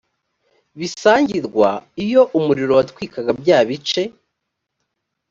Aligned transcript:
bisangirwa 0.79 1.69
iyo 2.05 2.21
umuriro 2.37 2.71
watwikaga 2.79 3.31
bya 3.41 3.57
bice 3.69 4.01